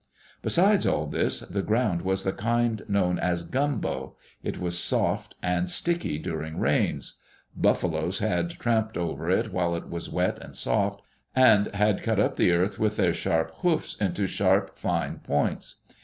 Besides 0.41 0.87
all 0.87 1.05
this, 1.05 1.41
the 1.41 1.61
ground 1.61 2.01
was 2.01 2.23
the 2.23 2.33
kind 2.33 2.81
known 2.87 3.19
as" 3.19 3.43
gumbo." 3.43 4.15
It 4.41 4.57
was 4.57 4.75
soft 4.79 5.35
and 5.43 5.69
sticky 5.69 6.17
during 6.17 6.57
rains. 6.57 7.19
Buffaloes 7.55 8.17
had 8.17 8.49
tramped 8.49 8.97
over 8.97 9.29
it 9.29 9.53
while 9.53 9.75
it 9.75 9.89
was 9.91 10.09
wet 10.09 10.39
and 10.39 10.55
soft, 10.55 11.03
and 11.35 11.67
had 11.75 12.01
cut 12.01 12.19
up 12.19 12.35
the 12.35 12.51
earth 12.51 12.79
with 12.79 12.95
their 12.97 13.13
sharp 13.13 13.53
hoofs 13.57 13.95
into 14.01 14.25
sharp, 14.25 14.75
fine 14.75 15.19
points. 15.19 15.83